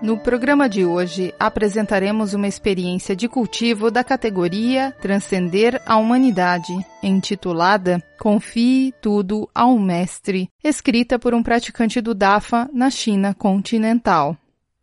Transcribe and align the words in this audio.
No 0.00 0.16
programa 0.16 0.68
de 0.68 0.84
hoje, 0.84 1.34
apresentaremos 1.40 2.32
uma 2.32 2.46
experiência 2.46 3.16
de 3.16 3.28
cultivo 3.28 3.90
da 3.90 4.04
categoria 4.04 4.94
Transcender 5.00 5.82
a 5.84 5.96
Humanidade, 5.96 6.72
intitulada 7.02 8.00
Confie 8.16 8.94
Tudo 9.02 9.50
ao 9.52 9.76
Mestre, 9.76 10.48
escrita 10.62 11.18
por 11.18 11.34
um 11.34 11.42
praticante 11.42 12.00
do 12.00 12.14
DAFA 12.14 12.70
na 12.72 12.90
China 12.90 13.34
continental. 13.34 14.36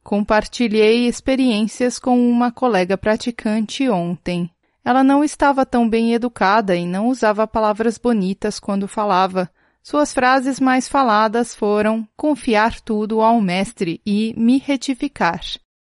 Compartilhei 0.03 1.07
experiências 1.07 1.97
com 1.97 2.19
uma 2.29 2.51
colega 2.51 2.97
praticante 2.97 3.89
ontem. 3.89 4.51
Ela 4.83 5.01
não 5.01 5.23
estava 5.23 5.65
tão 5.65 5.89
bem 5.89 6.13
educada 6.13 6.75
e 6.75 6.85
não 6.85 7.07
usava 7.07 7.47
palavras 7.47 7.97
bonitas 7.97 8.59
quando 8.59 8.85
falava, 8.85 9.49
suas 9.87 10.11
frases 10.11 10.59
mais 10.59 10.87
faladas 10.87 11.53
foram 11.53 12.07
confiar 12.17 12.81
tudo 12.81 13.21
ao 13.21 13.39
mestre 13.39 14.01
e 14.03 14.33
me 14.35 14.57
retificar. 14.57 15.39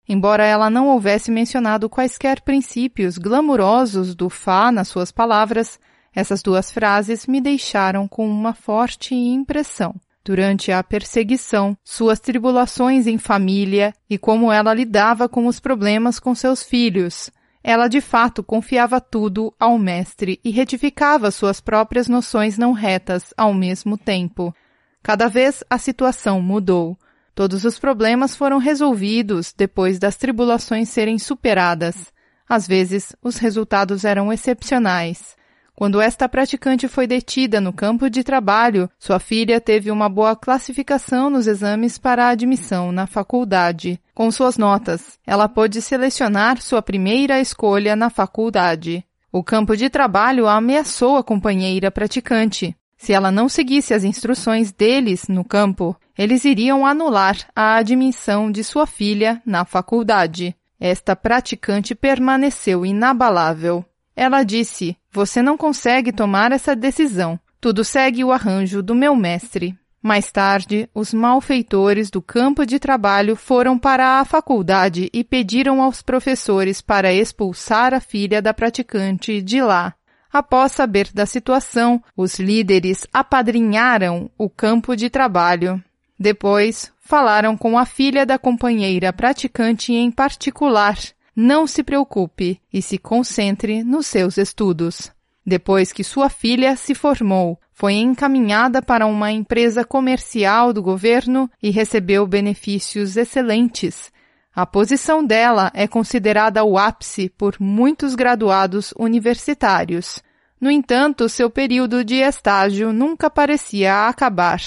Embora 0.07 0.45
ela 0.45 0.69
não 0.69 0.89
houvesse 0.89 1.31
mencionado 1.31 1.89
quaisquer 1.89 2.41
princípios 2.41 3.17
glamurosos 3.17 4.13
do 4.13 4.29
Fá 4.29 4.71
nas 4.71 4.87
suas 4.87 5.11
palavras, 5.11 5.79
essas 6.13 6.43
duas 6.43 6.71
frases 6.71 7.25
me 7.25 7.41
deixaram 7.41 8.07
com 8.07 8.29
uma 8.29 8.53
forte 8.53 9.15
impressão. 9.15 9.95
Durante 10.23 10.71
a 10.71 10.83
perseguição, 10.83 11.75
suas 11.83 12.19
tribulações 12.19 13.07
em 13.07 13.17
família 13.17 13.95
e 14.07 14.15
como 14.15 14.51
ela 14.51 14.75
lidava 14.75 15.27
com 15.27 15.47
os 15.47 15.59
problemas 15.59 16.19
com 16.19 16.35
seus 16.35 16.61
filhos, 16.61 17.31
ela 17.67 17.89
de 17.89 17.99
fato 17.99 18.41
confiava 18.41 19.01
tudo 19.01 19.53
ao 19.59 19.77
mestre 19.77 20.39
e 20.41 20.51
retificava 20.51 21.29
suas 21.31 21.59
próprias 21.59 22.07
noções 22.07 22.57
não 22.57 22.71
retas 22.71 23.33
ao 23.35 23.53
mesmo 23.53 23.97
tempo. 23.97 24.55
Cada 25.03 25.27
vez 25.27 25.65
a 25.69 25.77
situação 25.77 26.41
mudou. 26.41 26.97
Todos 27.35 27.65
os 27.65 27.77
problemas 27.77 28.37
foram 28.37 28.57
resolvidos 28.57 29.53
depois 29.53 29.99
das 29.99 30.15
tribulações 30.15 30.87
serem 30.87 31.19
superadas. 31.19 32.07
Às 32.47 32.65
vezes, 32.65 33.13
os 33.21 33.35
resultados 33.35 34.05
eram 34.05 34.31
excepcionais. 34.31 35.35
Quando 35.75 35.99
esta 35.99 36.29
praticante 36.29 36.87
foi 36.87 37.05
detida 37.05 37.59
no 37.59 37.73
campo 37.73 38.09
de 38.09 38.23
trabalho, 38.23 38.89
sua 38.97 39.19
filha 39.19 39.59
teve 39.59 39.91
uma 39.91 40.07
boa 40.07 40.37
classificação 40.37 41.29
nos 41.29 41.47
exames 41.47 41.97
para 41.97 42.27
a 42.27 42.29
admissão 42.29 42.93
na 42.93 43.05
faculdade. 43.05 43.99
Com 44.17 44.31
suas 44.31 44.57
notas, 44.57 45.19
ela 45.27 45.47
pôde 45.47 45.79
selecionar 45.79 46.59
sua 46.59 46.81
primeira 46.81 47.39
escolha 47.39 47.95
na 47.95 48.09
faculdade. 48.09 49.05
O 49.31 49.43
campo 49.43 49.77
de 49.77 49.91
trabalho 49.91 50.47
ameaçou 50.47 51.17
a 51.17 51.23
companheira 51.23 51.91
praticante. 51.91 52.75
Se 52.97 53.13
ela 53.13 53.29
não 53.31 53.47
seguisse 53.47 53.93
as 53.93 54.03
instruções 54.03 54.71
deles 54.71 55.27
no 55.27 55.45
campo, 55.45 55.95
eles 56.17 56.45
iriam 56.45 56.83
anular 56.83 57.37
a 57.55 57.75
admissão 57.75 58.51
de 58.51 58.63
sua 58.63 58.87
filha 58.87 59.39
na 59.45 59.63
faculdade. 59.65 60.55
Esta 60.79 61.15
praticante 61.15 61.93
permaneceu 61.93 62.83
inabalável. 62.83 63.85
Ela 64.15 64.41
disse: 64.41 64.97
Você 65.11 65.43
não 65.43 65.55
consegue 65.55 66.11
tomar 66.11 66.51
essa 66.51 66.75
decisão. 66.75 67.39
Tudo 67.61 67.83
segue 67.83 68.23
o 68.23 68.31
arranjo 68.31 68.81
do 68.81 68.95
meu 68.95 69.15
mestre. 69.15 69.77
Mais 70.01 70.31
tarde, 70.31 70.89
os 70.93 71.13
malfeitores 71.13 72.09
do 72.09 72.21
campo 72.21 72.65
de 72.65 72.79
trabalho 72.79 73.35
foram 73.35 73.77
para 73.77 74.19
a 74.19 74.25
faculdade 74.25 75.09
e 75.11 75.23
pediram 75.23 75.81
aos 75.81 76.01
professores 76.01 76.81
para 76.81 77.13
expulsar 77.13 77.93
a 77.93 77.99
filha 77.99 78.41
da 78.41 78.53
praticante 78.53 79.41
de 79.41 79.61
lá. 79.61 79.93
Após 80.31 80.71
saber 80.71 81.09
da 81.13 81.25
situação, 81.25 82.01
os 82.15 82.39
líderes 82.39 83.07
apadrinharam 83.11 84.29
o 84.37 84.49
campo 84.49 84.95
de 84.95 85.09
trabalho. 85.09 85.83
Depois, 86.19 86.91
falaram 86.99 87.57
com 87.57 87.77
a 87.77 87.85
filha 87.85 88.25
da 88.25 88.37
companheira 88.37 89.11
praticante 89.11 89.93
em 89.93 90.11
particular 90.11 90.97
não 91.39 91.67
se 91.67 91.83
preocupe 91.83 92.59
e 92.73 92.81
se 92.81 92.97
concentre 92.97 93.83
nos 93.83 94.07
seus 94.07 94.39
estudos. 94.39 95.11
Depois 95.47 95.93
que 95.93 96.03
sua 96.03 96.29
filha 96.29 96.75
se 96.75 96.93
formou, 96.93 97.57
foi 97.71 97.93
encaminhada 97.93 98.81
para 98.81 99.05
uma 99.05 99.31
empresa 99.31 99.85
comercial 99.85 100.73
do 100.73 100.83
governo 100.83 101.49
e 101.63 101.69
recebeu 101.69 102.27
benefícios 102.27 103.15
excelentes. 103.15 104.11
A 104.53 104.65
posição 104.65 105.23
dela 105.23 105.71
é 105.73 105.87
considerada 105.87 106.65
o 106.65 106.77
ápice 106.77 107.29
por 107.29 107.55
muitos 107.61 108.13
graduados 108.13 108.93
universitários. 108.99 110.21
No 110.59 110.69
entanto, 110.69 111.29
seu 111.29 111.49
período 111.49 112.03
de 112.03 112.15
estágio 112.15 112.91
nunca 112.91 113.29
parecia 113.29 114.09
acabar. 114.09 114.59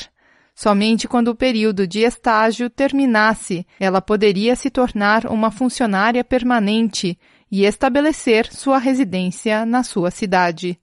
Somente 0.54 1.06
quando 1.06 1.28
o 1.28 1.34
período 1.34 1.86
de 1.86 2.00
estágio 2.00 2.70
terminasse, 2.70 3.66
ela 3.78 4.00
poderia 4.00 4.56
se 4.56 4.70
tornar 4.70 5.26
uma 5.26 5.50
funcionária 5.50 6.24
permanente 6.24 7.18
e 7.50 7.64
estabelecer 7.64 8.52
sua 8.52 8.78
residência 8.78 9.66
na 9.66 9.82
sua 9.82 10.10
cidade. 10.10 10.78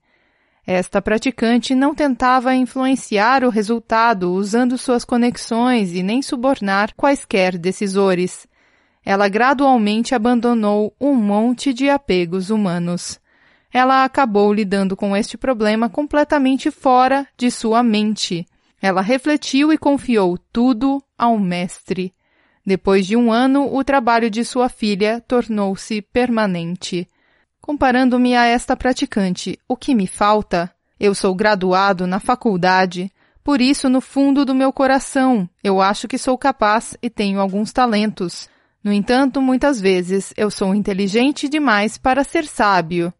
Esta 0.65 1.01
praticante 1.01 1.73
não 1.73 1.95
tentava 1.95 2.53
influenciar 2.53 3.43
o 3.43 3.49
resultado 3.49 4.33
usando 4.33 4.77
suas 4.77 5.05
conexões 5.05 5.93
e 5.93 6.03
nem 6.03 6.21
subornar 6.21 6.93
quaisquer 6.95 7.57
decisores. 7.57 8.45
Ela 9.05 9.29
gradualmente 9.29 10.13
abandonou 10.13 10.93
um 10.99 11.15
monte 11.15 11.73
de 11.73 11.89
apegos 11.89 12.49
humanos. 12.49 13.19
Ela 13.73 14.03
acabou 14.03 14.51
lidando 14.51 14.97
com 14.97 15.15
este 15.15 15.37
problema 15.37 15.87
completamente 15.89 16.69
fora 16.69 17.25
de 17.37 17.49
sua 17.49 17.81
mente 17.81 18.45
ela 18.81 19.01
refletiu 19.01 19.73
e 19.73 19.77
confiou 19.77 20.37
tudo 20.51 21.01
ao 21.17 21.37
mestre. 21.39 22.13
Depois 22.67 23.07
de 23.07 23.15
um 23.15 23.31
ano, 23.31 23.73
o 23.73 23.81
trabalho 23.81 24.29
de 24.29 24.43
sua 24.43 24.67
filha 24.67 25.23
tornou-se 25.25 26.01
permanente. 26.01 27.07
Comparando-me 27.61 28.35
a 28.35 28.43
esta 28.45 28.75
praticante, 28.75 29.57
o 29.69 29.77
que 29.77 29.95
me 29.95 30.05
falta? 30.05 30.69
Eu 30.99 31.15
sou 31.15 31.33
graduado 31.33 32.05
na 32.05 32.19
faculdade, 32.19 33.09
por 33.41 33.61
isso, 33.61 33.87
no 33.87 34.01
fundo 34.01 34.43
do 34.43 34.53
meu 34.53 34.73
coração, 34.73 35.49
eu 35.63 35.79
acho 35.79 36.09
que 36.09 36.17
sou 36.17 36.37
capaz 36.37 36.97
e 37.01 37.09
tenho 37.09 37.39
alguns 37.39 37.71
talentos. 37.71 38.49
No 38.83 38.91
entanto, 38.91 39.41
muitas 39.41 39.79
vezes 39.79 40.33
eu 40.35 40.51
sou 40.51 40.75
inteligente 40.75 41.47
demais 41.47 41.97
para 41.97 42.25
ser 42.25 42.45
sábio. 42.45 43.13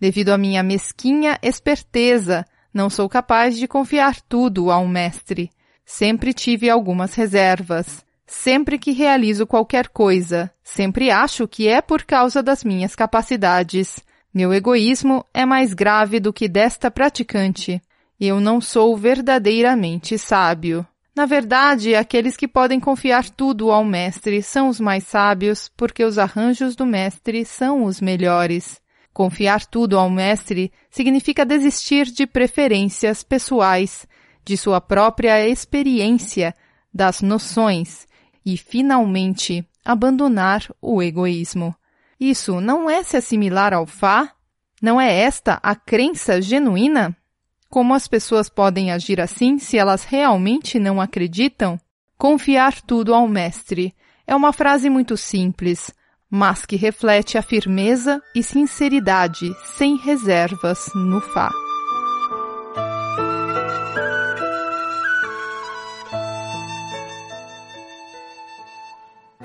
Devido 0.00 0.30
à 0.30 0.38
minha 0.38 0.62
mesquinha 0.62 1.38
esperteza, 1.42 2.46
não 2.72 2.88
sou 2.88 3.10
capaz 3.10 3.58
de 3.58 3.68
confiar 3.68 4.22
tudo 4.22 4.70
a 4.70 4.78
um 4.78 4.88
mestre. 4.88 5.50
Sempre 5.84 6.32
tive 6.32 6.70
algumas 6.70 7.12
reservas. 7.12 8.05
Sempre 8.26 8.76
que 8.76 8.90
realizo 8.90 9.46
qualquer 9.46 9.88
coisa, 9.88 10.50
sempre 10.62 11.10
acho 11.10 11.46
que 11.46 11.68
é 11.68 11.80
por 11.80 12.02
causa 12.02 12.42
das 12.42 12.64
minhas 12.64 12.96
capacidades. 12.96 14.00
Meu 14.34 14.52
egoísmo 14.52 15.24
é 15.32 15.46
mais 15.46 15.72
grave 15.72 16.18
do 16.18 16.32
que 16.32 16.48
desta 16.48 16.90
praticante. 16.90 17.80
Eu 18.18 18.40
não 18.40 18.60
sou 18.60 18.96
verdadeiramente 18.96 20.18
sábio. 20.18 20.84
Na 21.14 21.24
verdade, 21.24 21.94
aqueles 21.94 22.36
que 22.36 22.48
podem 22.48 22.80
confiar 22.80 23.30
tudo 23.30 23.70
ao 23.70 23.84
mestre 23.84 24.42
são 24.42 24.68
os 24.68 24.80
mais 24.80 25.04
sábios, 25.04 25.70
porque 25.76 26.04
os 26.04 26.18
arranjos 26.18 26.74
do 26.74 26.84
mestre 26.84 27.44
são 27.44 27.84
os 27.84 28.00
melhores. 28.00 28.80
Confiar 29.14 29.64
tudo 29.64 29.96
ao 29.98 30.10
mestre 30.10 30.72
significa 30.90 31.46
desistir 31.46 32.06
de 32.06 32.26
preferências 32.26 33.22
pessoais, 33.22 34.06
de 34.44 34.56
sua 34.56 34.80
própria 34.80 35.48
experiência, 35.48 36.54
das 36.92 37.22
noções 37.22 38.06
e, 38.46 38.56
finalmente, 38.56 39.66
abandonar 39.84 40.62
o 40.80 41.02
egoísmo. 41.02 41.74
Isso 42.18 42.60
não 42.60 42.88
é 42.88 43.02
se 43.02 43.16
assimilar 43.16 43.74
ao 43.74 43.84
Fá? 43.84 44.32
Não 44.80 45.00
é 45.00 45.12
esta 45.12 45.58
a 45.62 45.74
crença 45.74 46.40
genuína? 46.40 47.16
Como 47.68 47.92
as 47.92 48.06
pessoas 48.06 48.48
podem 48.48 48.92
agir 48.92 49.20
assim 49.20 49.58
se 49.58 49.76
elas 49.76 50.04
realmente 50.04 50.78
não 50.78 51.00
acreditam? 51.00 51.78
Confiar 52.16 52.80
tudo 52.80 53.12
ao 53.12 53.26
Mestre 53.26 53.92
é 54.26 54.34
uma 54.34 54.52
frase 54.52 54.88
muito 54.88 55.16
simples, 55.16 55.92
mas 56.30 56.64
que 56.64 56.76
reflete 56.76 57.36
a 57.36 57.42
firmeza 57.42 58.22
e 58.34 58.42
sinceridade 58.42 59.52
sem 59.76 59.96
reservas 59.96 60.86
no 60.94 61.20
Fá. 61.20 61.50